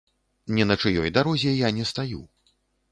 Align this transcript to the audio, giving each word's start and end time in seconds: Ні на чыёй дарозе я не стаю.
Ні 0.59 0.65
на 0.69 0.77
чыёй 0.83 1.13
дарозе 1.19 1.55
я 1.67 1.73
не 1.81 1.89
стаю. 1.95 2.21